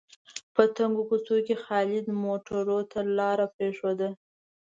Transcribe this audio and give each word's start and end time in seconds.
په 0.55 0.63
تنګو 0.75 1.03
کوڅو 1.09 1.35
کې 1.45 1.55
خالد 1.63 2.05
موټرو 2.23 2.79
ته 2.91 2.99
لاره 3.17 3.45
پرېښوده. 3.55 4.09